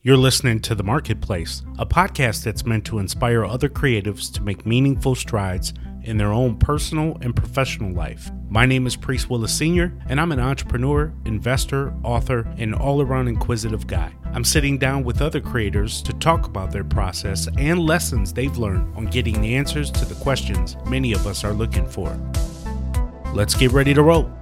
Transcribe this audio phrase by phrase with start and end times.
[0.00, 4.64] You're listening to The Marketplace, a podcast that's meant to inspire other creatives to make
[4.64, 5.74] meaningful strides
[6.04, 8.30] in their own personal and professional life.
[8.48, 13.26] My name is Priest Willis Sr., and I'm an entrepreneur, investor, author, and all around
[13.26, 14.14] inquisitive guy.
[14.26, 18.96] I'm sitting down with other creators to talk about their process and lessons they've learned
[18.96, 22.16] on getting the answers to the questions many of us are looking for.
[23.34, 24.32] Let's get ready to roll.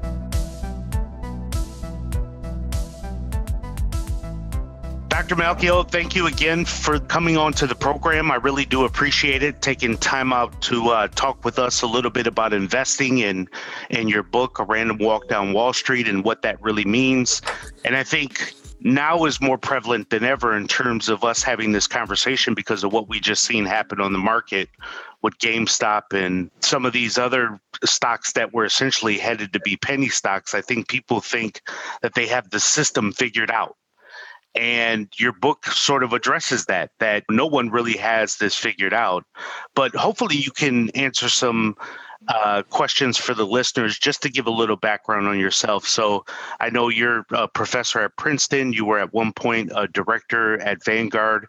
[5.26, 5.42] Dr.
[5.42, 8.30] Malkiel, thank you again for coming on to the program.
[8.30, 12.12] I really do appreciate it, taking time out to uh, talk with us a little
[12.12, 13.48] bit about investing and
[13.90, 17.42] and your book, A Random Walk Down Wall Street, and what that really means.
[17.84, 21.88] And I think now is more prevalent than ever in terms of us having this
[21.88, 24.68] conversation because of what we just seen happen on the market
[25.22, 30.08] with GameStop and some of these other stocks that were essentially headed to be penny
[30.08, 30.54] stocks.
[30.54, 31.62] I think people think
[32.02, 33.76] that they have the system figured out
[34.56, 39.24] and your book sort of addresses that that no one really has this figured out.
[39.74, 41.76] But hopefully you can answer some
[42.28, 45.86] uh, questions for the listeners just to give a little background on yourself.
[45.86, 46.24] So
[46.60, 48.72] i know you're a professor at princeton.
[48.72, 51.46] You were at one point a director at vanguard.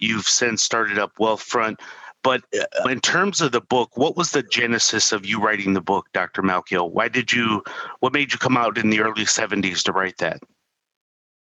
[0.00, 1.76] You've since started up wealthfront.
[2.22, 5.80] But uh, in terms of the book what was the genesis of you writing the
[5.80, 6.90] book dr malkiel?
[6.90, 7.62] Why did you
[8.00, 10.40] what made you come out in the early 70s to write that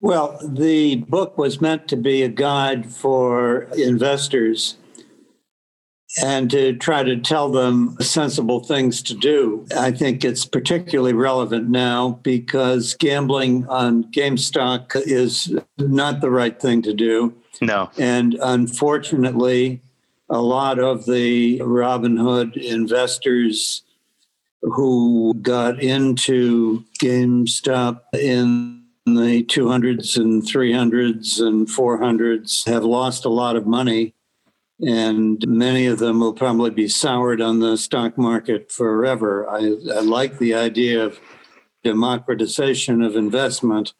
[0.02, 4.77] well, the book was meant to be a guide for investors
[6.21, 9.66] and to try to tell them sensible things to do.
[9.77, 16.81] I think it's particularly relevant now because gambling on GameStop is not the right thing
[16.81, 17.33] to do.
[17.61, 17.91] No.
[17.97, 19.81] And unfortunately,
[20.29, 23.83] a lot of the Robinhood investors
[24.61, 33.55] who got into GameStop in the 200s and 300s and 400s have lost a lot
[33.55, 34.13] of money.
[34.80, 39.47] And many of them will probably be soured on the stock market forever.
[39.49, 41.19] I, I like the idea of
[41.84, 43.94] democratization of investment,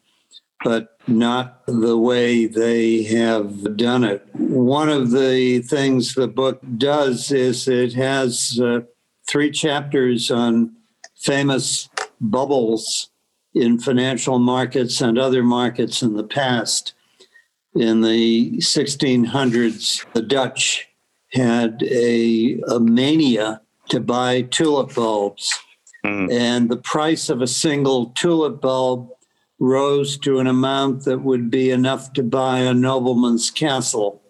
[0.64, 4.26] but not the way they have done it.
[4.34, 8.82] One of the things the book does is it has uh,
[9.28, 10.76] three chapters on
[11.16, 11.90] famous
[12.20, 13.12] bubbles
[13.54, 16.94] in financial markets and other markets in the past.
[17.74, 20.88] In the 1600s, the Dutch
[21.34, 25.54] had a, a mania to buy tulip bulbs.
[26.06, 26.32] Mm.
[26.32, 29.10] And the price of a single tulip bulb
[29.60, 34.22] rose to an amount that would be enough to buy a nobleman's castle.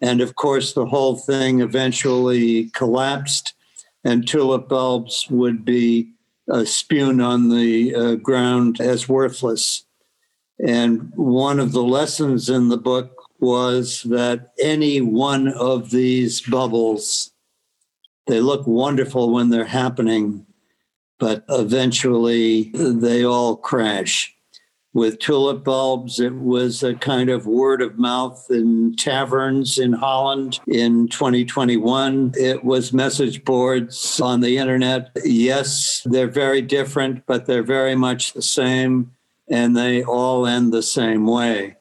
[0.00, 3.54] And of course, the whole thing eventually collapsed,
[4.04, 6.12] and tulip bulbs would be
[6.50, 9.84] uh, spewed on the uh, ground as worthless.
[10.64, 17.32] And one of the lessons in the book was that any one of these bubbles,
[18.26, 20.46] they look wonderful when they're happening,
[21.18, 24.34] but eventually they all crash
[24.94, 26.20] with tulip bulbs.
[26.20, 32.32] It was a kind of word of mouth in taverns in Holland in 2021.
[32.36, 35.10] It was message boards on the internet.
[35.24, 39.12] Yes, they're very different, but they're very much the same,
[39.48, 41.76] and they all end the same way.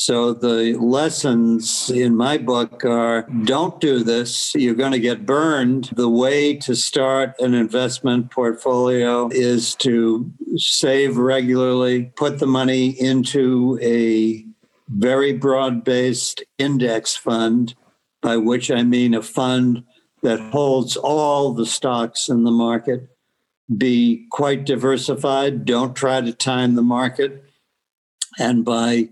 [0.00, 4.54] So the lessons in my book are don't do this.
[4.54, 5.90] You're going to get burned.
[5.96, 13.76] The way to start an investment portfolio is to save regularly, put the money into
[13.82, 14.46] a
[14.86, 17.74] very broad based index fund,
[18.22, 19.82] by which I mean a fund
[20.22, 23.08] that holds all the stocks in the market.
[23.76, 25.64] Be quite diversified.
[25.64, 27.42] Don't try to time the market.
[28.38, 29.08] And by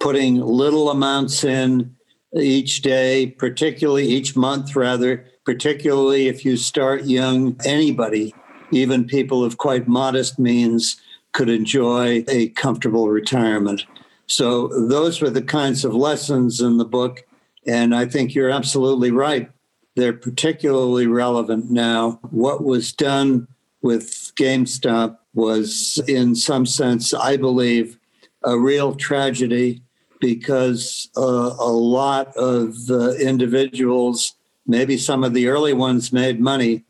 [0.00, 1.94] putting little amounts in
[2.34, 8.34] each day, particularly each month, rather, particularly if you start young, anybody,
[8.70, 11.00] even people of quite modest means,
[11.32, 13.84] could enjoy a comfortable retirement.
[14.26, 17.24] So, those were the kinds of lessons in the book.
[17.66, 19.50] And I think you're absolutely right.
[19.96, 22.20] They're particularly relevant now.
[22.30, 23.48] What was done
[23.82, 27.98] with GameStop was, in some sense, I believe,
[28.42, 29.82] a real tragedy
[30.20, 32.74] because uh, a lot of
[33.20, 34.34] individuals,
[34.66, 36.84] maybe some of the early ones made money,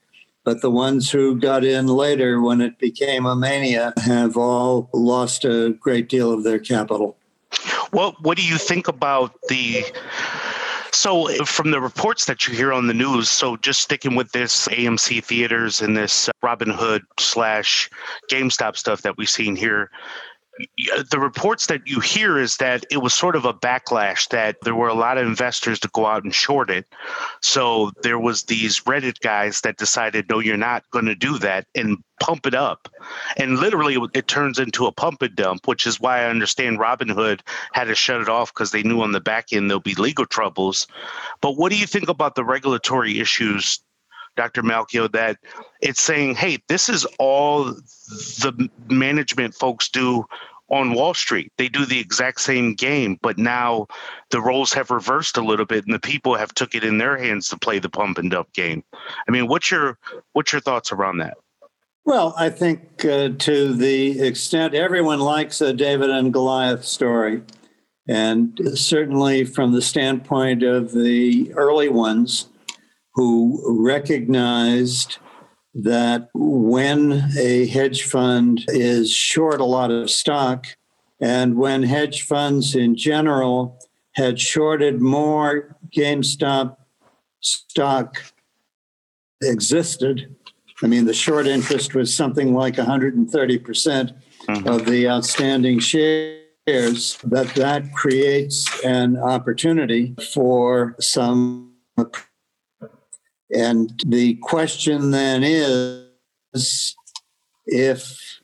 [0.45, 5.45] but the ones who got in later when it became a mania have all lost
[5.45, 7.17] a great deal of their capital.
[7.93, 9.85] Well, what do you think about the
[10.93, 14.67] so, from the reports that you hear on the news, so just sticking with this
[14.69, 17.91] AMC theaters and this Robinhood slash
[18.31, 19.91] GameStop stuff that we've seen here,
[21.11, 24.75] the reports that you hear is that it was sort of a backlash that there
[24.75, 26.87] were a lot of investors to go out and short it.
[27.41, 31.67] So there was these Reddit guys that decided, no, you're not going to do that
[31.75, 32.89] and pump it up.
[33.37, 37.41] And literally it turns into a pump and dump, which is why I understand Robinhood
[37.73, 40.27] had to shut it off because they knew on the back end there'll be legal
[40.27, 40.87] troubles.
[41.41, 43.81] But what do you think about the regulatory issues
[44.38, 44.62] Dr.
[44.62, 45.37] Malkiel, that
[45.82, 50.25] it's saying, hey, this is all the management folks do
[50.70, 51.52] on Wall Street.
[51.58, 53.88] They do the exact same game, but now
[54.31, 57.17] the roles have reversed a little bit and the people have took it in their
[57.17, 58.85] hands to play the pump and dump game.
[59.26, 59.99] I mean, what's your
[60.35, 61.37] what's your thoughts around that?
[62.05, 67.43] Well, I think uh, to the extent everyone likes a David and Goliath story,
[68.06, 72.46] and certainly from the standpoint of the early ones,
[73.19, 75.19] who recognized
[75.75, 80.67] that when a hedge fund is short a lot of stock,
[81.20, 83.76] and when hedge funds in general
[84.15, 86.76] had shorted more GameStop
[87.41, 88.23] stock
[89.43, 90.37] existed.
[90.81, 94.69] I mean, the short interest was something like 130% mm-hmm.
[94.69, 101.73] of the outstanding shares, that that creates an opportunity for some
[103.50, 106.97] and the question then is
[107.67, 108.41] if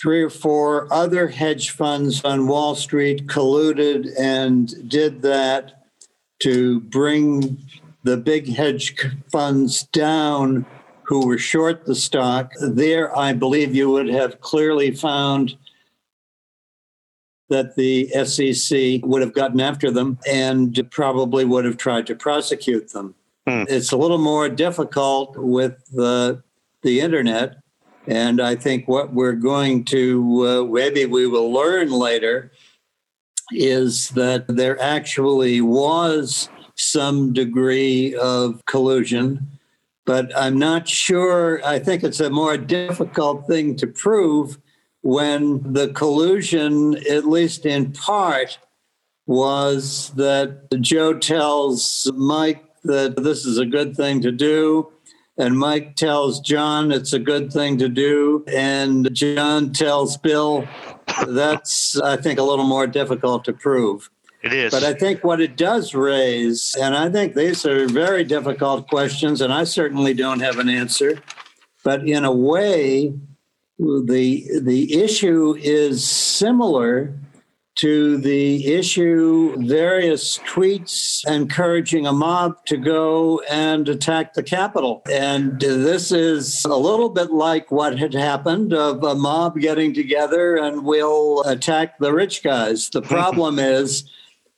[0.00, 5.86] three or four other hedge funds on Wall Street colluded and did that
[6.42, 7.58] to bring
[8.02, 8.94] the big hedge
[9.32, 10.66] funds down
[11.04, 15.56] who were short the stock, there I believe you would have clearly found
[17.48, 22.92] that the SEC would have gotten after them and probably would have tried to prosecute
[22.92, 23.14] them.
[23.46, 23.64] Hmm.
[23.68, 26.42] It's a little more difficult with the,
[26.82, 27.56] the internet.
[28.06, 32.52] And I think what we're going to, uh, maybe we will learn later,
[33.52, 39.48] is that there actually was some degree of collusion.
[40.06, 41.64] But I'm not sure.
[41.64, 44.58] I think it's a more difficult thing to prove
[45.04, 48.58] when the collusion, at least in part,
[49.26, 54.90] was that Joe tells Mike that this is a good thing to do.
[55.36, 58.44] And Mike tells John it's a good thing to do.
[58.48, 60.66] And John tells Bill
[61.28, 64.08] that's, I think, a little more difficult to prove.
[64.42, 64.72] It is.
[64.72, 69.42] But I think what it does raise, and I think these are very difficult questions,
[69.42, 71.20] and I certainly don't have an answer.
[71.82, 73.12] But in a way,
[73.78, 77.14] the the issue is similar
[77.76, 85.02] to the issue various tweets encouraging a mob to go and attack the capitol.
[85.10, 90.56] And this is a little bit like what had happened of a mob getting together
[90.56, 92.88] and will attack the rich guys.
[92.90, 94.08] The problem is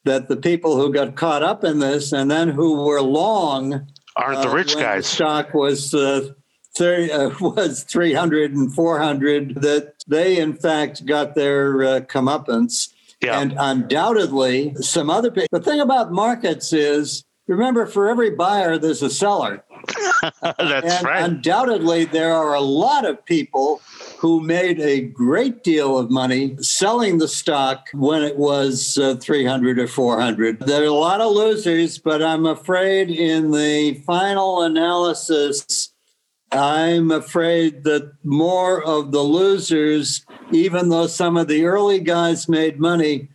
[0.04, 4.42] that the people who got caught up in this and then who were long aren't
[4.42, 5.04] the uh, rich uh, guys.
[5.04, 6.32] the stock was uh,
[7.40, 12.92] was 300 and 400 that they in fact got their uh, comeuppance.
[13.22, 13.40] Yeah.
[13.40, 19.02] and undoubtedly some other people the thing about markets is remember for every buyer there's
[19.02, 19.64] a seller.
[20.42, 21.24] That's and right.
[21.24, 23.80] undoubtedly there are a lot of people
[24.18, 29.78] who made a great deal of money selling the stock when it was uh, 300
[29.78, 35.85] or 400 there are a lot of losers but i'm afraid in the final analysis
[36.52, 42.78] I'm afraid that more of the losers, even though some of the early guys made
[42.78, 43.28] money,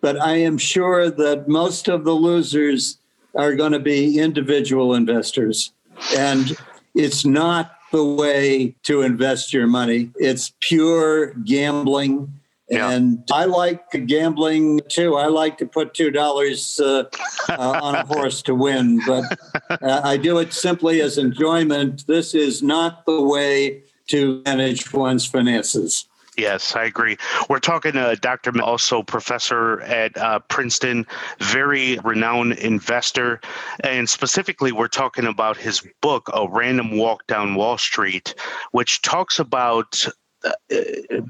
[0.00, 2.98] but I am sure that most of the losers
[3.34, 5.72] are going to be individual investors.
[6.16, 6.56] And
[6.94, 12.37] it's not the way to invest your money, it's pure gambling.
[12.70, 12.90] Yeah.
[12.90, 15.16] And I like gambling too.
[15.16, 17.04] I like to put two dollars uh,
[17.48, 19.24] uh, on a horse to win, but
[19.70, 22.06] uh, I do it simply as enjoyment.
[22.06, 26.06] This is not the way to manage one's finances.
[26.38, 27.16] Yes, I agree.
[27.48, 28.62] We're talking to Dr.
[28.62, 31.04] also professor at uh, Princeton,
[31.40, 33.40] very renowned investor.
[33.80, 38.36] And specifically, we're talking about his book, A Random Walk Down Wall Street,
[38.70, 40.06] which talks about
[40.44, 40.52] Uh,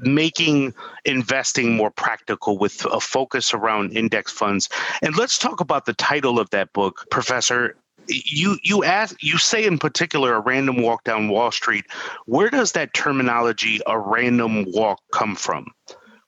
[0.01, 0.71] making
[1.03, 4.69] investing more practical with a focus around index funds.
[5.01, 7.75] And let's talk about the title of that book, Professor.
[8.07, 11.85] You you ask you say in particular a random walk down Wall Street.
[12.27, 15.73] Where does that terminology a random walk come from?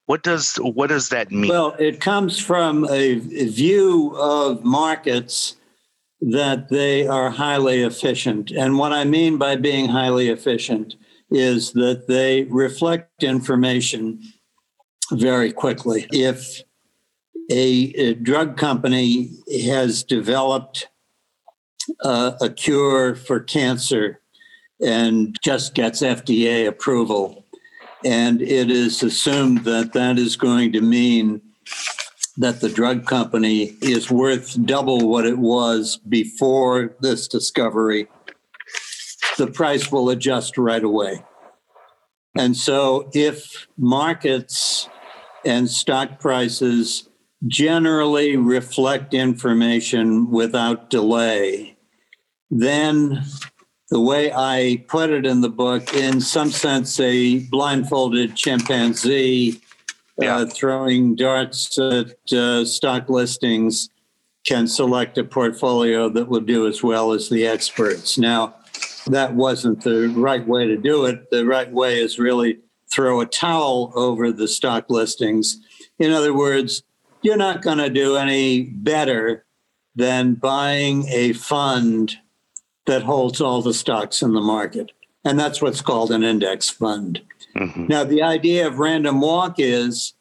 [0.08, 1.50] What does what does that mean?
[1.50, 5.56] Well, it comes from a, a view of markets
[6.20, 8.50] that they are highly efficient.
[8.50, 10.96] And what I mean by being highly efficient
[11.32, 14.22] is that they reflect information
[15.12, 16.08] very quickly.
[16.12, 16.62] If
[17.50, 19.32] a, a drug company
[19.66, 20.88] has developed
[22.04, 24.22] uh, a cure for cancer
[24.82, 27.46] and just gets FDA approval,
[28.04, 31.42] and it is assumed that that is going to mean
[32.38, 38.08] that the drug company is worth double what it was before this discovery,
[39.42, 41.24] the price will adjust right away.
[42.38, 44.88] And so if markets
[45.44, 47.10] and stock prices
[47.48, 51.76] generally reflect information without delay,
[52.52, 53.24] then
[53.90, 59.60] the way I put it in the book, in some sense, a blindfolded chimpanzee
[60.22, 60.36] Yeah.
[60.38, 63.90] uh, throwing darts at uh, stock listings
[64.46, 68.20] can select a portfolio that will do as well as the experts.
[68.20, 68.56] Now,
[69.08, 71.30] that wasn't the right way to do it.
[71.32, 75.60] The right way is really throw a towel over the stock listings.
[75.98, 76.84] In other words,
[77.22, 79.46] you're not going to do any better
[79.96, 82.18] than buying a fund
[82.86, 84.92] that holds all the stocks in the market.
[85.24, 87.22] And that's what's called an index fund.
[87.56, 87.90] Mhm.
[87.90, 90.14] Now, the idea of random walk is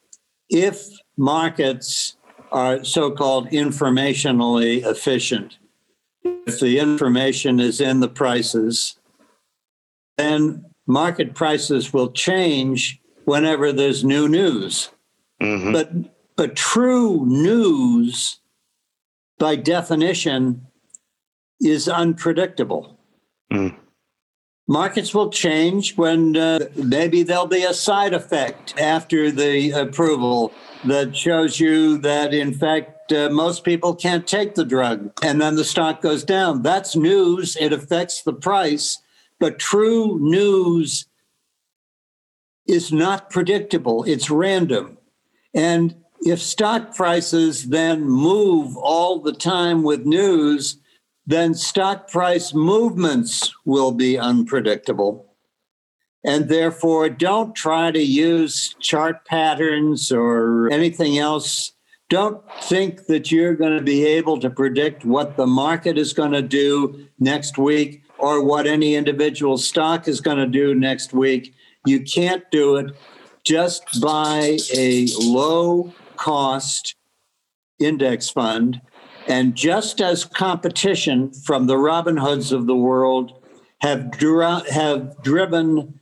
[0.50, 2.16] if markets
[2.52, 5.56] are so called informationally efficient,
[6.46, 8.98] if the information is in the prices,
[10.16, 14.90] then market prices will change whenever there's new news.
[15.40, 15.72] Mhm.
[15.72, 15.90] But
[16.36, 18.40] but true news
[19.38, 20.66] by definition
[21.60, 22.98] is unpredictable.
[23.52, 23.74] Mm.
[24.66, 30.52] Markets will change when uh, maybe there'll be a side effect after the approval
[30.84, 35.56] that shows you that, in fact, uh, most people can't take the drug and then
[35.56, 36.62] the stock goes down.
[36.62, 37.56] That's news.
[37.56, 38.98] It affects the price.
[39.38, 41.06] But true news
[42.66, 44.98] is not predictable, it's random.
[45.54, 50.78] And if stock prices then move all the time with news,
[51.26, 55.26] then stock price movements will be unpredictable.
[56.24, 61.72] And therefore, don't try to use chart patterns or anything else.
[62.10, 66.32] Don't think that you're going to be able to predict what the market is going
[66.32, 71.54] to do next week or what any individual stock is going to do next week.
[71.86, 72.96] You can't do it.
[73.44, 76.96] Just buy a low cost
[77.78, 78.80] index fund.
[79.28, 83.40] And just as competition from the Robin Hoods of the world
[83.82, 86.00] have, dri- have driven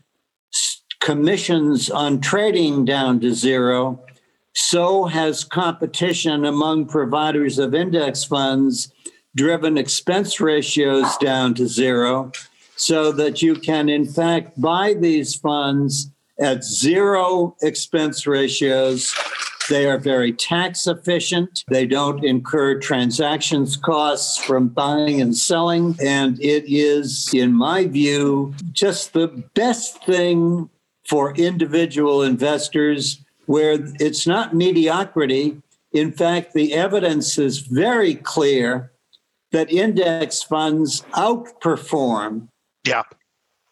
[1.00, 4.03] commissions on trading down to zero,
[4.59, 8.93] so has competition among providers of index funds
[9.37, 12.33] driven expense ratios down to zero
[12.75, 16.11] so that you can, in fact, buy these funds
[16.41, 19.15] at zero expense ratios.
[19.71, 21.62] They are very tax efficient.
[21.69, 25.97] They don't incur transactions costs from buying and selling.
[26.03, 30.69] And it is, in my view, just the best thing
[31.07, 35.57] for individual investors where it's not mediocrity.
[35.93, 38.93] In fact, the evidence is very clear
[39.52, 42.49] that index funds outperform
[42.85, 43.05] Yeah.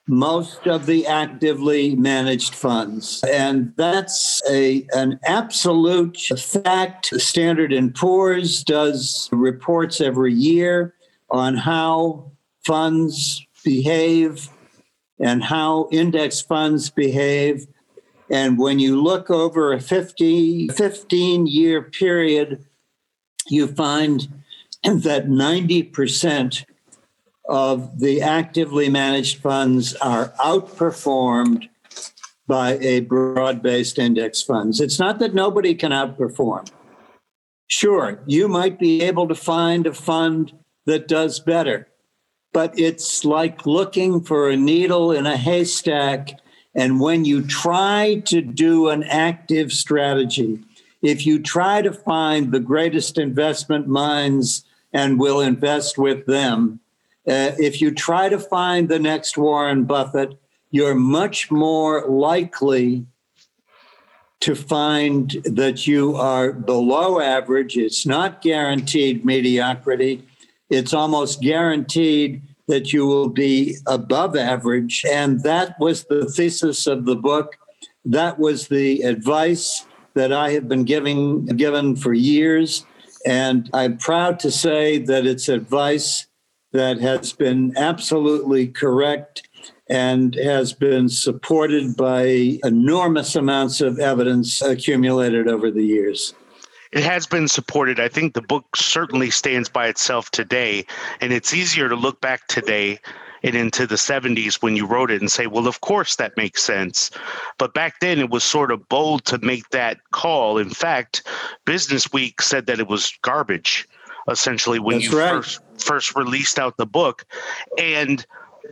[0.08, 8.62] most of the actively managed funds and that's a an absolute fact standard and poor's
[8.64, 10.94] does reports every year
[11.30, 12.30] on how
[12.64, 14.48] funds behave
[15.18, 17.66] and how index funds behave
[18.30, 22.64] and when you look over a 50 15 year period
[23.48, 24.28] you find
[24.82, 26.64] that 90%
[27.48, 31.68] of the actively managed funds are outperformed
[32.46, 34.80] by a broad based index funds.
[34.80, 36.70] It's not that nobody can outperform.
[37.68, 40.52] Sure, you might be able to find a fund
[40.86, 41.88] that does better,
[42.52, 46.38] but it's like looking for a needle in a haystack.
[46.76, 50.60] And when you try to do an active strategy,
[51.00, 56.80] if you try to find the greatest investment minds and will invest with them,
[57.26, 60.38] uh, if you try to find the next Warren Buffett,
[60.70, 63.06] you're much more likely
[64.40, 67.78] to find that you are below average.
[67.78, 70.28] It's not guaranteed mediocrity.
[70.68, 75.04] It's almost guaranteed that you will be above average.
[75.08, 77.56] And that was the thesis of the book.
[78.04, 82.84] That was the advice that I have been giving given for years.
[83.24, 86.26] And I'm proud to say that it's advice
[86.72, 89.48] that has been absolutely correct.
[89.88, 96.34] and has been supported by enormous amounts of evidence accumulated over the years.
[96.96, 98.00] It has been supported.
[98.00, 100.86] I think the book certainly stands by itself today,
[101.20, 102.98] and it's easier to look back today
[103.42, 106.62] and into the 70s when you wrote it and say, well, of course that makes
[106.62, 107.10] sense.
[107.58, 110.56] But back then it was sort of bold to make that call.
[110.56, 111.28] In fact,
[111.66, 113.86] Business Week said that it was garbage,
[114.30, 115.34] essentially, when That's you right.
[115.34, 117.26] first first released out the book.
[117.76, 118.24] And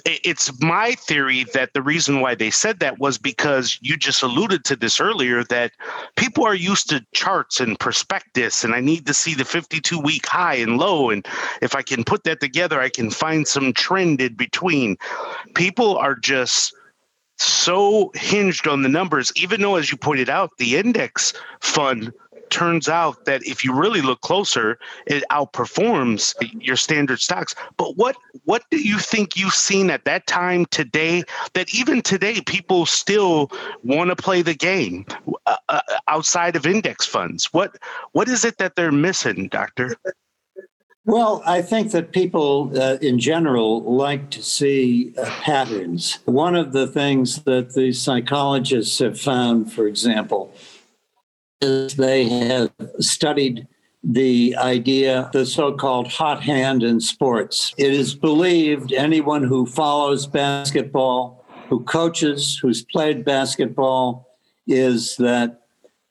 [0.04, 4.64] it's my theory that the reason why they said that was because you just alluded
[4.64, 5.72] to this earlier that
[6.16, 10.26] people are used to charts and prospectus and i need to see the 52 week
[10.26, 11.26] high and low and
[11.62, 14.96] if i can put that together i can find some trend in between.
[15.54, 16.74] People are just
[17.36, 22.12] so hinged on the numbers even though as you pointed out the index fund
[22.54, 26.34] turns out that if you really look closer, it outperforms
[26.64, 27.52] your standard stocks.
[27.76, 32.40] But what what do you think you've seen at that time today that even today
[32.46, 33.50] people still
[33.82, 35.04] want to play the game
[35.46, 37.52] uh, uh, outside of index funds?
[37.52, 37.76] What
[38.12, 39.96] what is it that they're missing, doctor?
[41.06, 46.20] Well, I think that people uh, in general like to see uh, patterns.
[46.24, 50.54] One of the things that the psychologists have found, for example,
[51.60, 52.70] is they have
[53.00, 53.66] studied
[54.02, 57.72] the idea, the so called hot hand in sports.
[57.78, 64.28] It is believed anyone who follows basketball, who coaches, who's played basketball,
[64.66, 65.62] is that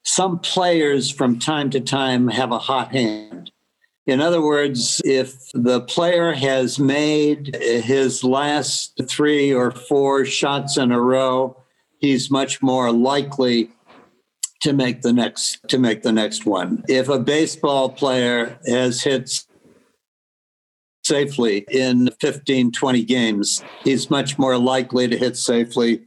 [0.04, 3.52] some players from time to time have a hot hand.
[4.06, 10.92] In other words, if the player has made his last three or four shots in
[10.92, 11.56] a row,
[12.00, 13.70] he's much more likely
[14.64, 16.84] to make the next to make the next one.
[16.88, 19.30] If a baseball player has hit
[21.04, 26.04] safely in 15 20 games, he's much more likely to hit safely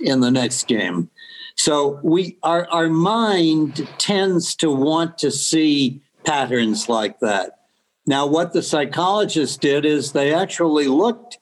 [0.00, 1.10] in the next game.
[1.56, 7.60] So we our our mind tends to want to see patterns like that.
[8.06, 11.38] Now what the psychologists did is they actually looked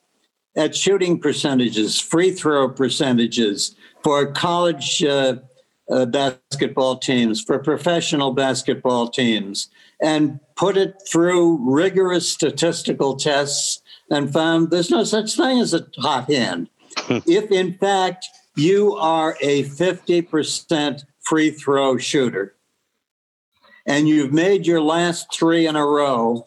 [0.54, 5.36] at shooting percentages, free throw percentages for college uh,
[5.90, 9.68] uh, basketball teams, for professional basketball teams,
[10.00, 15.86] and put it through rigorous statistical tests and found there's no such thing as a
[15.98, 16.68] hot hand.
[17.08, 22.54] if in fact you are a 50% free throw shooter
[23.86, 26.46] and you've made your last three in a row,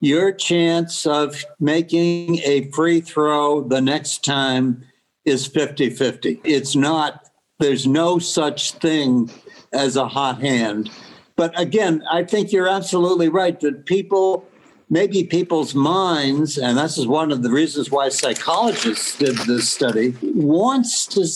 [0.00, 4.84] your chance of making a free throw the next time
[5.24, 6.40] is 50 50.
[6.44, 7.25] It's not
[7.58, 9.30] there's no such thing
[9.72, 10.90] as a hot hand.
[11.36, 14.46] But again, I think you're absolutely right that people,
[14.88, 20.14] maybe people's minds, and this is one of the reasons why psychologists did this study,
[20.22, 21.26] wants to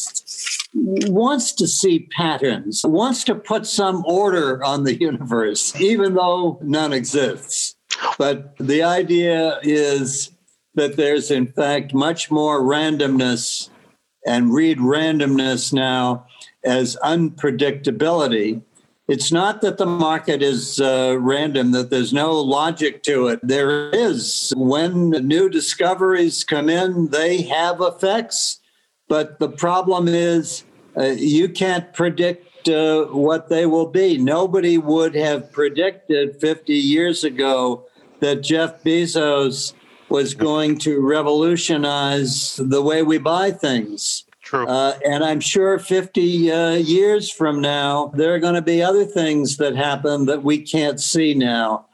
[0.73, 6.93] wants to see patterns, wants to put some order on the universe, even though none
[6.93, 7.75] exists.
[8.19, 10.31] But the idea is
[10.77, 13.69] that there's in fact much more randomness
[14.27, 16.27] and read randomness now
[16.65, 18.63] as unpredictability.
[19.09, 23.41] It's not that the market is uh, random, that there's no logic to it.
[23.43, 24.53] There is.
[24.57, 28.61] When new discoveries come in, they have effects.
[29.09, 30.63] But the problem is
[30.97, 34.17] uh, you can't predict uh, what they will be.
[34.17, 37.87] Nobody would have predicted 50 years ago
[38.21, 39.73] that Jeff Bezos
[40.11, 44.25] was going to revolutionize the way we buy things.
[44.43, 44.67] True.
[44.67, 49.05] Uh, and I'm sure 50 uh, years from now, there are going to be other
[49.05, 51.87] things that happen that we can't see now.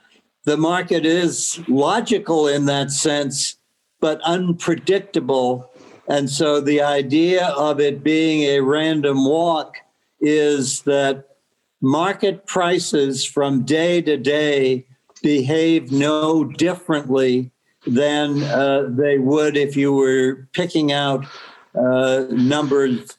[0.45, 3.59] The market is logical in that sense,
[4.01, 5.71] but unpredictable.
[6.09, 9.77] And so the idea of it being a random walk
[10.21, 11.25] is that
[11.83, 14.87] market prices from day to day
[15.23, 17.51] behave no differently
[17.87, 21.25] than uh, they would if you were picking out
[21.75, 23.17] uh, numbers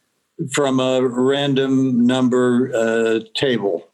[0.52, 3.90] from a random number uh, table.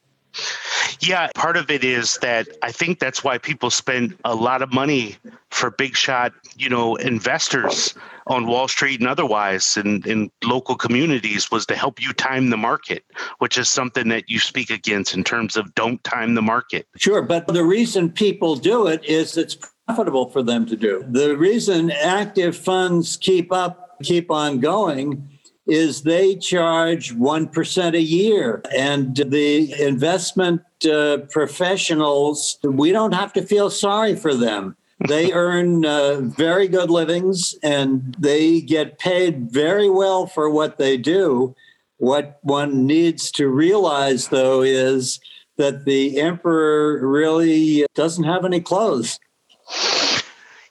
[1.00, 4.74] Yeah, part of it is that I think that's why people spend a lot of
[4.74, 5.18] money
[5.52, 7.94] for big shot, you know, investors
[8.28, 12.58] on Wall Street and otherwise in, in local communities was to help you time the
[12.58, 13.04] market,
[13.40, 16.88] which is something that you speak against in terms of don't time the market.
[16.96, 21.06] Sure, but the reason people do it is it's profitable for them to do.
[21.10, 25.30] The reason active funds keep up, keep on going
[25.66, 28.62] is they charge 1% a year.
[28.76, 34.76] And the investment uh, professionals, we don't have to feel sorry for them.
[35.08, 40.98] they earn uh, very good livings and they get paid very well for what they
[40.98, 41.56] do.
[41.98, 45.22] What one needs to realize, though, is
[45.58, 49.20] that the emperor really doesn't have any clothes.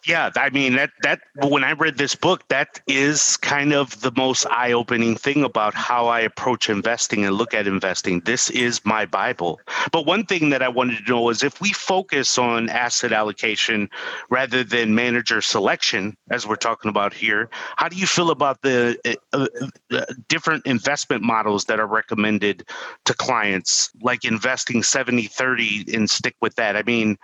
[0.04, 4.10] Yeah, I mean that that when I read this book, that is kind of the
[4.16, 8.18] most eye-opening thing about how I approach investing and look at investing.
[8.20, 9.60] This is my Bible.
[9.92, 13.88] But one thing that I wanted to know is if we focus on asset allocation
[14.28, 18.98] rather than manager selection, as we're talking about here, how do you feel about the
[19.32, 19.46] uh,
[19.92, 22.66] uh, different investment models that are recommended
[23.04, 26.74] to clients, like investing 70-30 and stick with that?
[26.74, 27.16] I mean,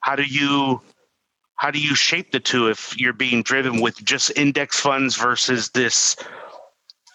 [0.00, 0.80] how do you
[1.62, 5.68] how do you shape the two if you're being driven with just index funds versus
[5.68, 6.16] this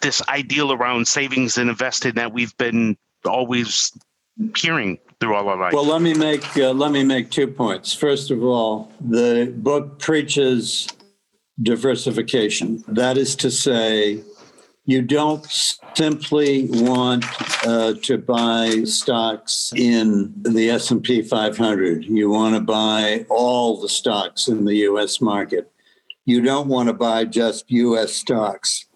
[0.00, 3.92] this ideal around savings and investing that we've been always
[4.56, 5.74] hearing through all our life?
[5.74, 7.92] Well, let me make uh, let me make two points.
[7.92, 10.88] First of all, the book preaches
[11.60, 12.82] diversification.
[12.88, 14.22] That is to say,
[14.88, 15.46] you don't
[15.94, 17.22] simply want
[17.66, 22.06] uh, to buy stocks in the S&P 500.
[22.06, 25.70] You want to buy all the stocks in the US market.
[26.24, 28.86] You don't want to buy just US stocks.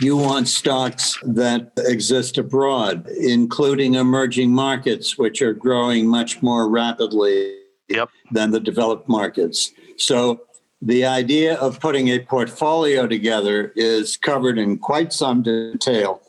[0.00, 7.58] You want stocks that exist abroad, including emerging markets, which are growing much more rapidly
[7.88, 8.08] yep.
[8.32, 9.70] than the developed markets.
[9.98, 10.40] So
[10.82, 16.20] the idea of putting a portfolio together is covered in quite some detail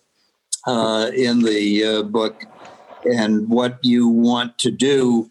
[0.68, 2.46] uh, in the uh, book.
[3.04, 5.30] And what you want to do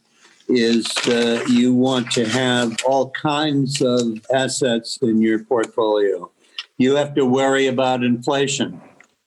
[0.48, 6.28] is uh, you want to have all kinds of assets in your portfolio.
[6.76, 8.80] You have to worry about inflation.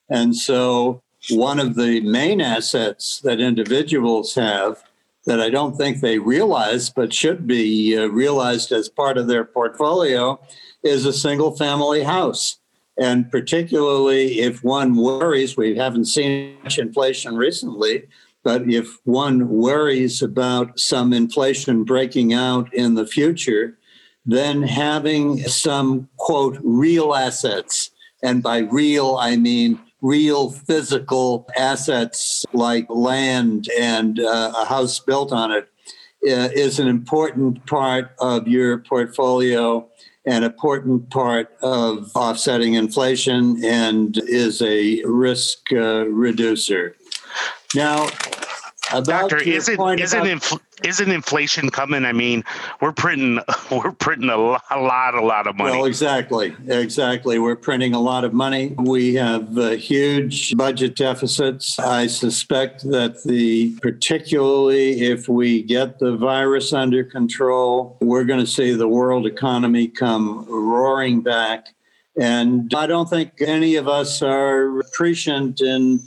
[0.09, 4.83] And so, one of the main assets that individuals have
[5.25, 9.43] that I don't think they realize, but should be uh, realized as part of their
[9.43, 10.39] portfolio,
[10.83, 12.59] is a single family house.
[12.97, 18.07] And particularly if one worries, we haven't seen much inflation recently,
[18.43, 23.77] but if one worries about some inflation breaking out in the future,
[24.25, 27.91] then having some, quote, real assets,
[28.23, 35.31] and by real, I mean real physical assets like land and uh, a house built
[35.31, 35.67] on it
[36.27, 39.87] uh, is an important part of your portfolio
[40.23, 46.95] and an important part of offsetting inflation and is a risk uh, reducer.
[47.73, 48.07] Now,
[48.91, 52.05] about Doctor, isn't isn't about, infl- isn't inflation coming?
[52.05, 52.43] I mean,
[52.81, 53.39] we're printing
[53.71, 55.71] we're printing a lot, a lot, a lot of money.
[55.71, 57.39] Well, exactly, exactly.
[57.39, 58.75] We're printing a lot of money.
[58.77, 61.79] We have uh, huge budget deficits.
[61.79, 68.47] I suspect that the particularly if we get the virus under control, we're going to
[68.47, 71.69] see the world economy come roaring back.
[72.17, 75.99] And I don't think any of us are prescient in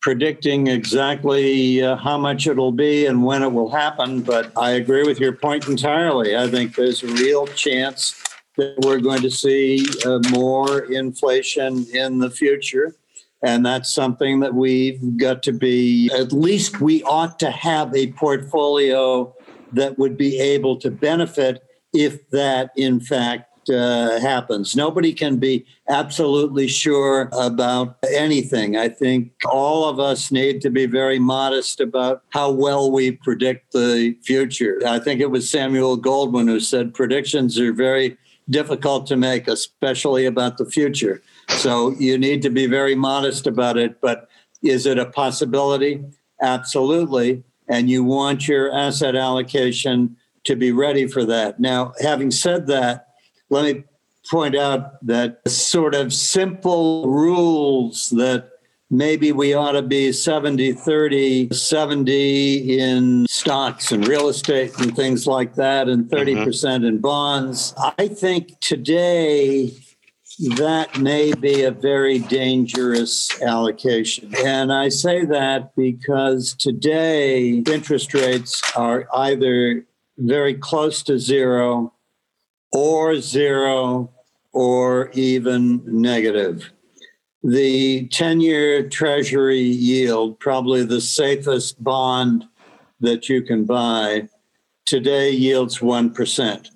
[0.00, 5.02] predicting exactly uh, how much it'll be and when it will happen, but I agree
[5.02, 6.36] with your point entirely.
[6.36, 8.22] I think there's a real chance
[8.56, 12.94] that we're going to see uh, more inflation in the future.
[13.42, 18.12] And that's something that we've got to be, at least we ought to have a
[18.12, 19.34] portfolio
[19.72, 21.62] that would be able to benefit
[21.94, 24.74] if that, in fact, uh, happens.
[24.74, 28.76] Nobody can be absolutely sure about anything.
[28.76, 33.72] I think all of us need to be very modest about how well we predict
[33.72, 34.80] the future.
[34.86, 38.16] I think it was Samuel Goldwyn who said predictions are very
[38.48, 41.22] difficult to make, especially about the future.
[41.48, 44.00] So you need to be very modest about it.
[44.00, 44.28] But
[44.62, 46.04] is it a possibility?
[46.42, 47.42] Absolutely.
[47.68, 51.60] And you want your asset allocation to be ready for that.
[51.60, 53.09] Now, having said that,
[53.50, 53.84] let me
[54.30, 58.50] point out that sort of simple rules that
[58.90, 65.26] maybe we ought to be 70 30 70 in stocks and real estate and things
[65.26, 66.42] like that and mm-hmm.
[66.50, 69.72] 30% in bonds i think today
[70.40, 74.32] that may be a very dangerous allocation.
[74.44, 79.84] And I say that because today interest rates are either
[80.16, 81.92] very close to zero
[82.72, 84.10] or zero
[84.52, 86.70] or even negative.
[87.42, 92.46] The 10 year Treasury yield, probably the safest bond
[93.00, 94.28] that you can buy,
[94.84, 96.68] today yields 1%.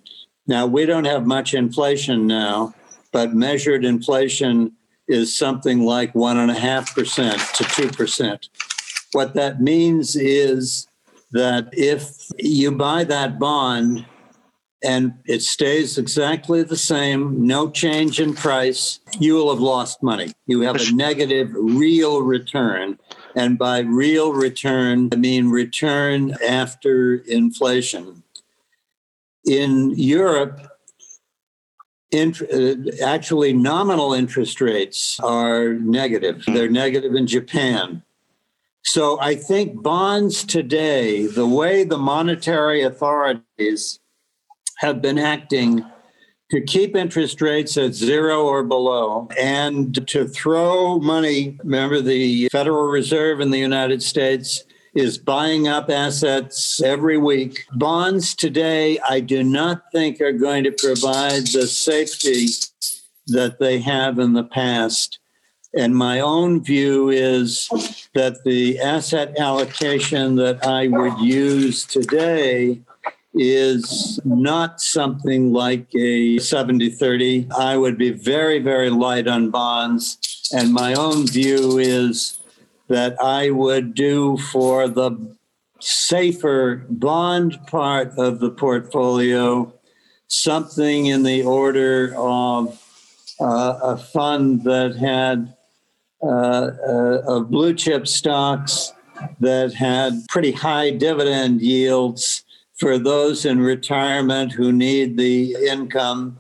[0.46, 2.74] Now, we don't have much inflation now,
[3.12, 4.72] but measured inflation
[5.06, 8.48] is something like 1.5% to 2%.
[9.12, 10.88] What that means is
[11.32, 14.06] that if you buy that bond
[14.84, 20.32] and it stays exactly the same, no change in price, you will have lost money.
[20.46, 22.98] You have a negative real return.
[23.34, 28.22] And by real return, I mean return after inflation.
[29.46, 30.60] In Europe,
[32.12, 36.44] uh, actually nominal interest rates are negative.
[36.46, 38.02] They're negative in Japan.
[38.84, 43.98] So I think bonds today, the way the monetary authorities
[44.78, 45.84] have been acting
[46.50, 51.58] to keep interest rates at zero or below and to throw money.
[51.64, 57.64] Remember, the Federal Reserve in the United States is buying up assets every week.
[57.74, 62.46] Bonds today, I do not think are going to provide the safety
[63.26, 65.18] that they have in the past.
[65.76, 67.68] And my own view is
[68.14, 72.82] that the asset allocation that I would use today
[73.34, 77.48] is not something like a 70 30.
[77.56, 80.18] I would be very, very light on bonds.
[80.52, 82.38] And my own view is
[82.88, 85.36] that I would do for the
[85.80, 89.72] safer bond part of the portfolio
[90.28, 92.80] something in the order of
[93.40, 95.54] uh, a fund that had
[96.22, 98.92] uh, uh, of blue chip stocks
[99.40, 102.43] that had pretty high dividend yields
[102.78, 106.38] for those in retirement who need the income.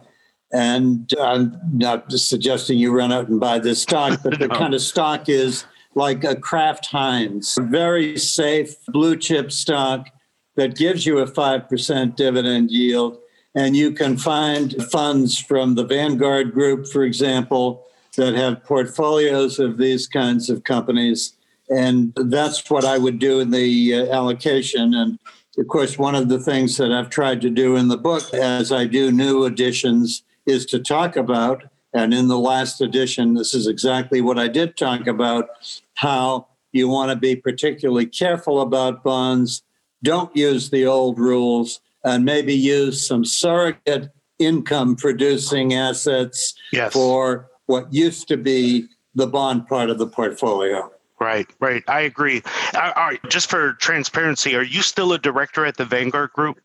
[0.52, 4.80] And I'm not suggesting you run out and buy this stock, but the kind of
[4.80, 10.08] stock is like a Kraft Heinz, very safe blue chip stock
[10.56, 13.18] that gives you a 5% dividend yield.
[13.54, 19.78] And you can find funds from the Vanguard Group, for example, that have portfolios of
[19.78, 21.34] these kinds of companies.
[21.70, 24.94] And that's what I would do in the uh, allocation.
[24.94, 25.18] And
[25.58, 28.72] of course, one of the things that I've tried to do in the book as
[28.72, 33.66] I do new editions is to talk about, and in the last edition, this is
[33.66, 35.48] exactly what I did talk about
[35.94, 39.62] how you want to be particularly careful about bonds.
[40.02, 46.92] Don't use the old rules and maybe use some surrogate income producing assets Yes.
[46.92, 50.90] for what used to be the bond part of the portfolio.
[51.24, 51.82] Right, right.
[51.88, 52.42] I agree.
[52.74, 56.60] Uh, All right, just for transparency, are you still a director at the Vanguard Group?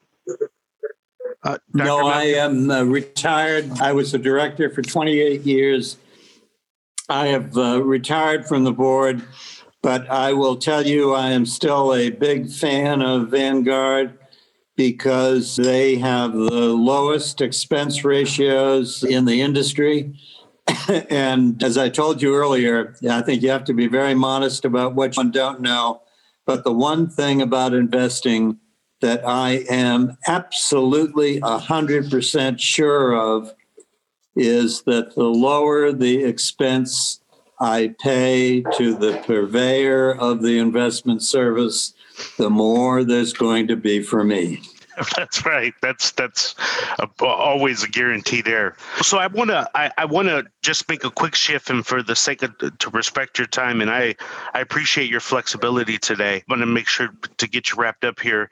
[1.43, 3.71] Uh, No, Mel- I am uh, retired.
[3.79, 5.95] I was a director for 28 years.
[7.07, 9.21] I have uh, retired from the board,
[9.81, 14.19] but I will tell you I am still a big fan of Vanguard
[14.75, 20.19] because they have the lowest expense ratios in the industry.
[21.09, 24.95] and as I told you earlier, I think you have to be very modest about
[24.95, 26.01] what you don't know.
[26.45, 28.59] But the one thing about investing
[29.01, 33.53] that I am absolutely 100% sure of
[34.35, 37.21] is that the lower the expense
[37.59, 41.93] I pay to the purveyor of the investment service,
[42.37, 44.61] the more there's going to be for me.
[45.17, 45.73] That's right.
[45.81, 46.55] That's that's
[46.99, 48.75] a, always a guarantee there.
[49.01, 52.03] So I want to I, I want to just make a quick shift, and for
[52.03, 54.15] the sake of to respect your time, and I
[54.53, 56.37] I appreciate your flexibility today.
[56.37, 58.49] I want to make sure to get you wrapped up here.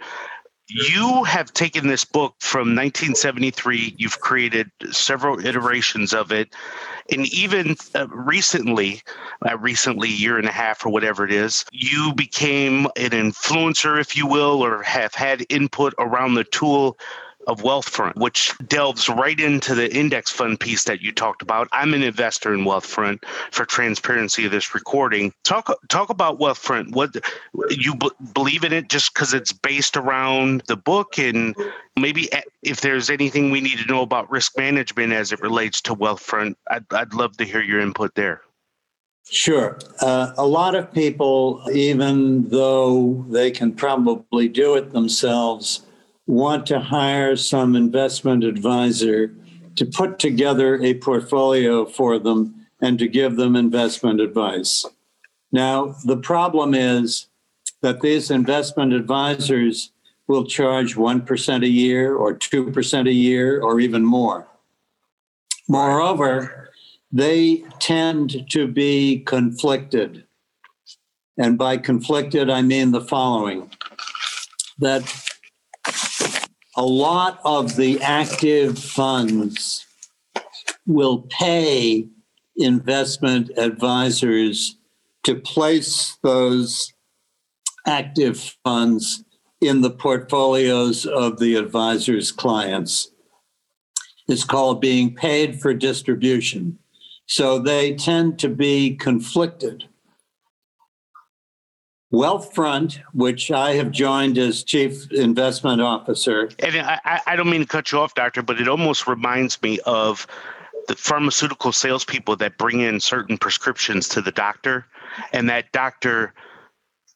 [0.69, 3.95] You have taken this book from 1973.
[3.97, 6.53] You've created several iterations of it,
[7.09, 9.01] and even uh, recently,
[9.49, 14.17] uh, recently year and a half or whatever it is, you became an influencer, if
[14.17, 16.97] you will, or have had input around the tool
[17.47, 21.69] of Wealthfront, which delves right into the index fund piece that you talked about.
[21.71, 25.33] I'm an investor in Wealthfront for transparency of this recording.
[25.43, 26.91] Talk talk about Wealthfront.
[26.91, 27.15] What
[27.69, 31.55] you b- believe in it just because it's based around the book, and
[31.95, 32.29] maybe
[32.61, 36.55] if there's anything we need to know about risk management as it relates to Wealthfront,
[36.69, 38.41] I'd, I'd love to hear your input there.
[39.29, 39.77] Sure.
[40.01, 45.81] Uh, a lot of people, even though they can probably do it themselves,
[46.27, 49.33] want to hire some investment advisor
[49.77, 54.85] to put together a portfolio for them and to give them investment advice.
[55.51, 57.27] Now, the problem is
[57.81, 59.91] that these investment advisors
[60.27, 64.47] will charge 1% a year or 2% a year or even more.
[65.69, 66.69] Moreover,
[67.11, 70.25] they tend to be conflicted.
[71.37, 73.71] And by conflicted, I mean the following
[74.79, 75.03] that
[76.77, 79.85] a lot of the active funds
[80.85, 82.07] will pay
[82.55, 84.77] investment advisors
[85.23, 86.93] to place those
[87.87, 89.23] active funds
[89.59, 93.09] in the portfolios of the advisor's clients.
[94.27, 96.77] It's called being paid for distribution.
[97.25, 99.85] So they tend to be conflicted.
[102.13, 107.67] Wealthfront, which I have joined as chief investment officer, And I, I- don't mean to
[107.67, 110.25] cut you off, doctor, but it almost reminds me of
[110.87, 114.85] the pharmaceutical salespeople that bring in certain prescriptions to the doctor,
[115.33, 116.33] and that doctor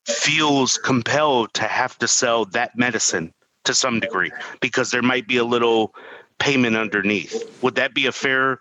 [0.05, 5.37] feels compelled to have to sell that medicine to some degree because there might be
[5.37, 5.93] a little
[6.39, 7.61] payment underneath.
[7.61, 8.59] Would that be a fair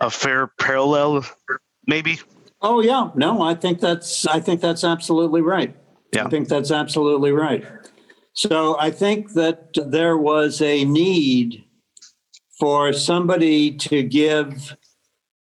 [0.00, 1.24] a fair parallel?
[1.86, 2.18] Maybe.
[2.62, 5.74] Oh yeah, no, I think that's I think that's absolutely right.
[6.12, 6.26] Yeah.
[6.26, 7.64] I think that's absolutely right.
[8.32, 11.64] So I think that there was a need
[12.58, 14.76] for somebody to give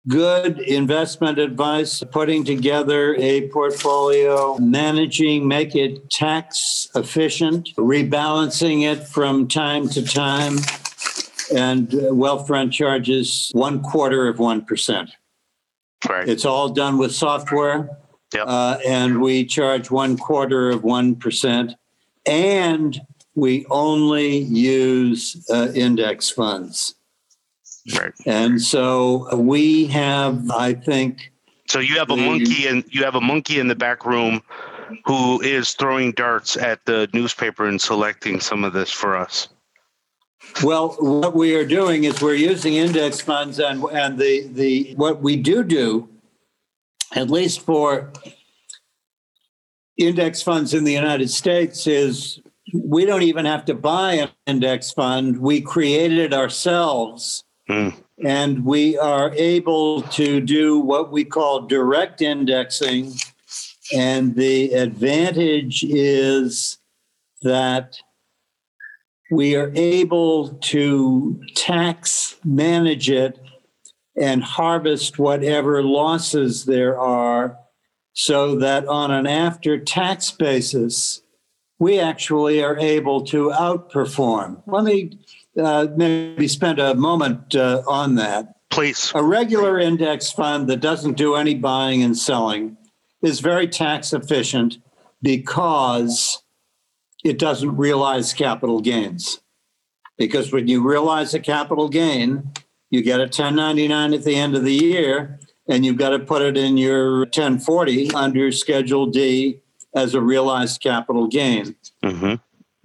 [0.08, 9.48] good investment advice, putting together a portfolio, managing, make it tax efficient, rebalancing it from
[9.48, 10.58] time to time.
[11.54, 15.10] And uh, wealth Wealthfront charges one quarter of 1%.
[16.08, 16.28] Right.
[16.28, 17.90] It's all done with software.
[18.34, 18.44] Yep.
[18.48, 21.76] Uh, and we charge one quarter of 1%.
[22.26, 23.02] And
[23.36, 26.96] we only use uh, index funds.
[27.98, 28.12] Right.
[28.26, 31.32] And so we have, I think,
[31.70, 34.42] So you have a The- monkey and you have a monkey in the back room
[35.06, 39.50] who is throwing darts at the newspaper and selecting some of this for us.
[40.64, 45.22] Well, what we are doing is we're using index funds and, and the, the, what
[45.22, 46.10] we do do,
[47.16, 48.12] at least for
[49.98, 52.40] index funds in the United States is
[52.74, 55.40] we don't even have to buy an index fund.
[55.40, 57.44] We created it ourselves.
[57.68, 57.90] Hmm.
[58.24, 63.14] And we are able to do what we call direct indexing.
[63.96, 66.80] And the advantage is
[67.44, 67.98] that
[69.32, 73.40] we are able to tax manage it
[74.16, 77.58] and harvest whatever losses there are
[78.14, 81.22] so that on an after tax basis,
[81.78, 84.64] we actually are able to outperform.
[84.66, 85.20] Let me
[85.56, 88.56] uh, maybe spend a moment uh, on that.
[88.72, 89.12] Please.
[89.14, 92.76] A regular index fund that doesn't do any buying and selling
[93.22, 94.80] is very tax efficient
[95.22, 96.42] because
[97.24, 99.42] it doesn't realize capital gains.
[100.18, 102.52] Because when you realize a capital gain,
[102.90, 106.42] you get a 1099 at the end of the year, and you've got to put
[106.42, 109.62] it in your 1040 under Schedule D
[109.96, 111.76] as a realized capital gain.
[112.04, 112.36] hmm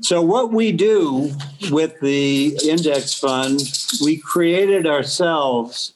[0.00, 1.32] So, what we do
[1.70, 3.60] with the index fund,
[4.02, 5.94] we create it ourselves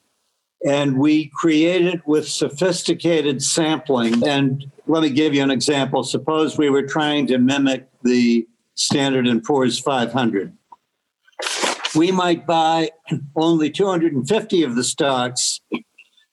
[0.67, 4.27] and we create it with sophisticated sampling.
[4.27, 6.05] And let me give you an example.
[6.05, 10.53] Suppose we were trying to mimic the Standard and Poor's 500.
[11.95, 12.91] We might buy
[13.35, 15.61] only 250 of the stocks,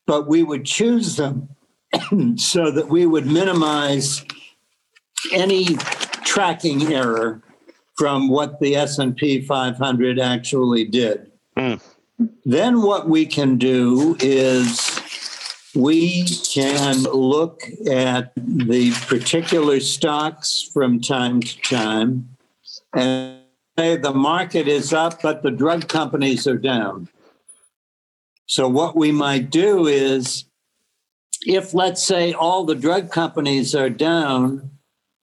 [0.05, 1.49] but we would choose them
[2.35, 4.25] so that we would minimize
[5.31, 5.75] any
[6.25, 7.41] tracking error
[7.95, 11.31] from what the S&P 500 actually did.
[11.57, 11.75] Hmm.
[12.45, 14.82] Then what we can do is
[15.75, 22.29] we can look at the particular stocks from time to time
[22.95, 23.39] and
[23.77, 27.07] say the market is up, but the drug companies are down.
[28.45, 30.45] So what we might do is
[31.45, 34.69] if let's say all the drug companies are down,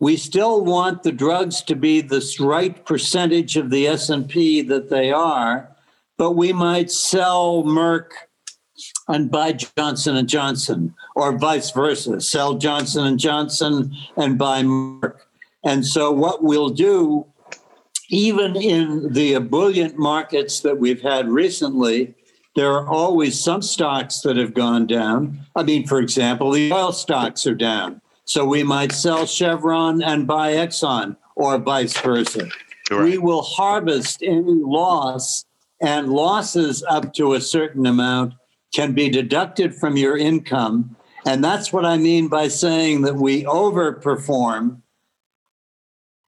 [0.01, 5.13] we still want the drugs to be this right percentage of the S&P that they
[5.13, 5.69] are,
[6.17, 8.11] but we might sell Merck
[9.11, 15.17] and buy Johnson and Johnson or vice versa, sell Johnson and Johnson and buy Merck.
[15.65, 17.27] And so what we'll do
[18.11, 22.15] even in the ebullient markets that we've had recently,
[22.57, 25.47] there are always some stocks that have gone down.
[25.55, 28.01] I mean, for example, the oil stocks are down.
[28.25, 32.49] So we might sell Chevron and buy Exxon or vice versa.
[32.91, 35.45] We will harvest any loss,
[35.81, 38.35] and losses up to a certain amount
[38.75, 40.97] can be deducted from your income.
[41.27, 44.81] And that's what I mean by saying that we overperform.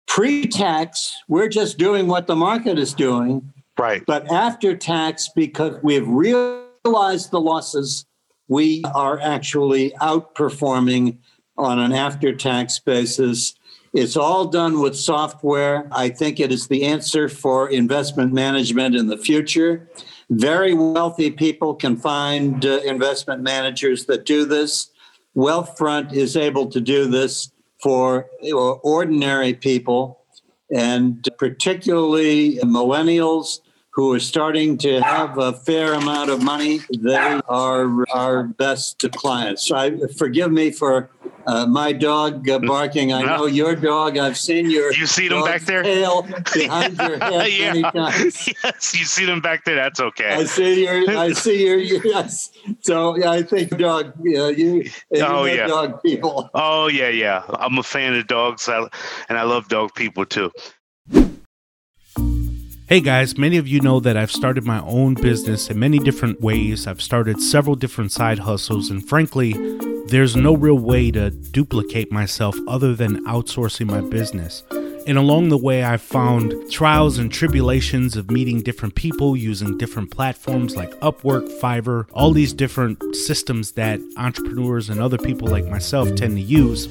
[0.07, 3.53] Pre tax, we're just doing what the market is doing.
[3.79, 4.05] Right.
[4.05, 8.05] But after tax, because we've realized the losses,
[8.49, 11.19] we are actually outperforming
[11.57, 13.55] on an after tax basis.
[13.95, 15.89] It's all done with software.
[15.93, 19.89] I think it is the answer for investment management in the future.
[20.35, 24.91] Very wealthy people can find uh, investment managers that do this.
[25.37, 27.53] Wealthfront is able to do this
[27.83, 28.31] for
[28.83, 30.23] ordinary people
[30.75, 33.61] and particularly millennials
[33.93, 39.69] who are starting to have a fair amount of money, they are our best clients.
[39.69, 41.11] So I, forgive me for
[41.47, 43.13] uh, my dog uh, barking.
[43.13, 44.17] I know your dog.
[44.17, 46.23] I've seen your you see them back there tail
[46.55, 47.73] behind your head yeah.
[47.73, 48.49] many times.
[48.65, 49.75] Yes, you see them back there.
[49.75, 50.35] That's okay.
[50.35, 51.19] I see your.
[51.19, 51.79] I see your.
[51.79, 52.51] Yes.
[52.81, 54.15] So yeah, I think dog.
[54.23, 54.85] Yeah, you.
[55.17, 55.67] Oh, yeah.
[55.67, 56.49] Dog people.
[56.55, 57.43] Oh yeah, yeah.
[57.49, 58.87] I'm a fan of dogs, I,
[59.29, 60.51] and I love dog people too.
[62.93, 66.43] Hey guys, many of you know that I've started my own business in many different
[66.43, 66.87] ways.
[66.87, 69.55] I've started several different side hustles, and frankly,
[70.09, 74.63] there's no real way to duplicate myself other than outsourcing my business.
[75.07, 80.11] And along the way, I've found trials and tribulations of meeting different people using different
[80.11, 86.15] platforms like Upwork, Fiverr, all these different systems that entrepreneurs and other people like myself
[86.15, 86.89] tend to use.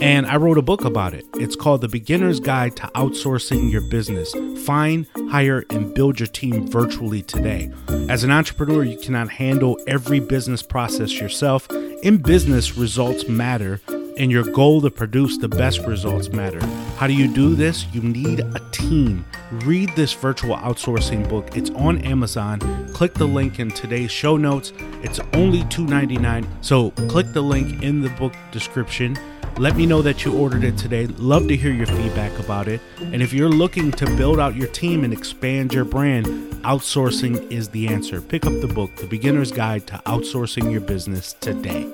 [0.00, 1.24] And I wrote a book about it.
[1.34, 4.34] It's called The Beginner's Guide to Outsourcing Your Business.
[4.64, 7.70] Find, hire, and build your team virtually today.
[8.08, 11.70] As an entrepreneur, you cannot handle every business process yourself.
[12.02, 13.80] In business, results matter,
[14.18, 16.64] and your goal to produce the best results matter.
[16.96, 17.86] How do you do this?
[17.92, 19.24] You need a team.
[19.64, 21.56] Read this virtual outsourcing book.
[21.56, 22.58] It's on Amazon.
[22.92, 24.72] Click the link in today's show notes.
[25.02, 26.46] It's only $2.99.
[26.60, 29.16] So click the link in the book description.
[29.58, 31.06] Let me know that you ordered it today.
[31.06, 32.80] Love to hear your feedback about it.
[32.98, 36.24] And if you're looking to build out your team and expand your brand,
[36.62, 38.22] outsourcing is the answer.
[38.22, 41.86] Pick up the book, The Beginner's Guide to Outsourcing Your Business today.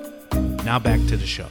[0.63, 1.47] Now back to the show.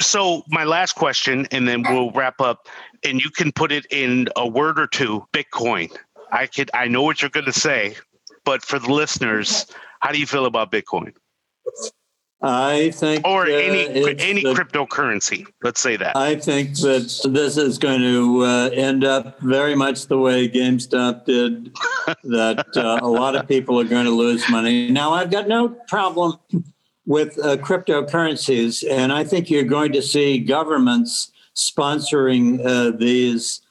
[0.00, 2.66] So my last question, and then we'll wrap up.
[3.04, 5.24] And you can put it in a word or two.
[5.32, 5.96] Bitcoin.
[6.32, 6.68] I could.
[6.74, 7.94] I know what you're going to say,
[8.44, 9.66] but for the listeners,
[10.00, 11.12] how do you feel about Bitcoin
[12.42, 13.26] I think.
[13.26, 15.46] or uh, any it's any the- cryptocurrency?
[15.62, 16.16] Let's say that.
[16.16, 21.24] I think that this is going to uh, end up very much the way GameStop
[21.24, 21.74] did,
[22.24, 24.90] that uh, a lot of people are going to lose money.
[24.90, 26.36] Now, I've got no problem
[27.06, 33.62] with uh, cryptocurrencies, and I think you're going to see governments sponsoring uh, these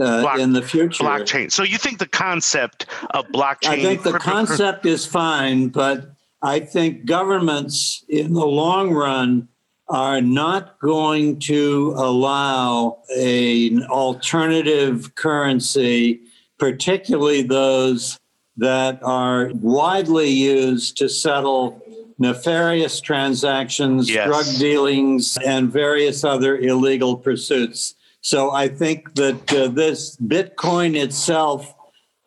[0.00, 1.02] uh, Block- in the future.
[1.04, 1.50] blockchain.
[1.50, 3.68] So you think the concept of blockchain?
[3.68, 6.12] I think the concept is fine, but
[6.42, 9.48] I think governments in the long run
[9.88, 16.20] are not going to allow an alternative currency,
[16.58, 18.18] particularly those
[18.56, 21.80] that are widely used to settle
[22.18, 24.26] nefarious transactions, Yes.
[24.26, 27.94] drug dealings, and various other illegal pursuits.
[28.20, 31.74] So I think that uh, this Bitcoin itself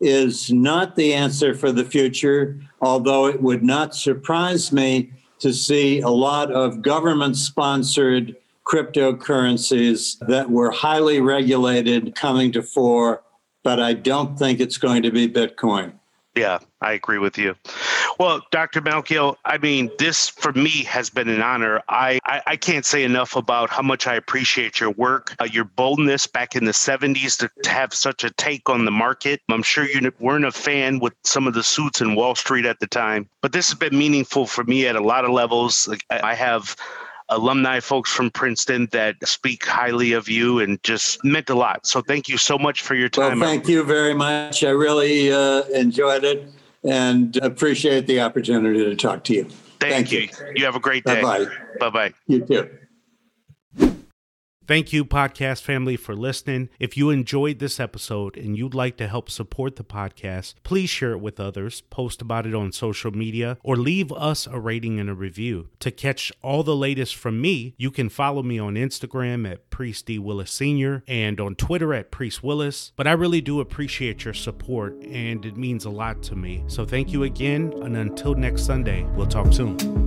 [0.02, 6.02] is not the answer for the future, although it would not surprise me to see
[6.02, 13.24] a lot of government sponsored cryptocurrencies that were highly regulated coming to fore.
[13.64, 15.94] But I don't think it's going to be Bitcoin.
[16.36, 17.56] Yeah, I agree with you.
[18.18, 18.82] Well, Dr.
[18.82, 21.82] Malkiel, I mean, this for me has been an honor.
[21.90, 25.66] I, I, I can't say enough about how much I appreciate your work, uh, your
[25.66, 29.42] boldness back in the 70s to, to have such a take on the market.
[29.50, 32.80] I'm sure you weren't a fan with some of the suits in Wall Street at
[32.80, 35.88] the time, but this has been meaningful for me at a lot of levels.
[35.88, 36.76] Like, I have
[37.30, 41.86] alumni folks from Princeton that speak highly of you and just meant a lot.
[41.88, 43.40] So thank you so much for your time.
[43.40, 44.64] Well, thank you very much.
[44.64, 46.48] I really uh, enjoyed it
[46.88, 49.44] and appreciate the opportunity to talk to you.
[49.80, 50.20] Thank, Thank you.
[50.20, 50.30] you.
[50.56, 51.22] You have a great day.
[51.22, 51.46] Bye-bye.
[51.80, 52.14] Bye bye.
[52.28, 52.70] You too.
[54.68, 56.70] Thank you, podcast family, for listening.
[56.80, 61.12] If you enjoyed this episode and you'd like to help support the podcast, please share
[61.12, 65.08] it with others, post about it on social media, or leave us a rating and
[65.08, 65.70] a review.
[65.82, 70.08] To catch all the latest from me, you can follow me on Instagram at Priest
[70.08, 70.18] D.
[70.18, 71.04] Willis Sr.
[71.08, 72.92] and on Twitter at Priest Willis.
[72.96, 76.64] But I really do appreciate your support, and it means a lot to me.
[76.66, 80.05] So thank you again, and until next Sunday, we'll talk soon.